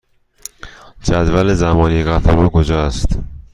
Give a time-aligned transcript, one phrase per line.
[1.03, 3.19] جدول زمانی قطارها کجا است؟